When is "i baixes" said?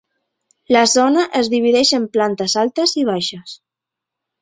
3.03-3.57